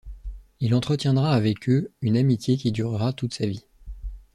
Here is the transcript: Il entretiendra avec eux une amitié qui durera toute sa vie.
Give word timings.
Il 0.61 0.73
entretiendra 0.73 1.31
avec 1.35 1.69
eux 1.69 1.91
une 2.01 2.17
amitié 2.17 2.57
qui 2.57 2.71
durera 2.71 3.13
toute 3.13 3.35
sa 3.35 3.45
vie. 3.45 3.65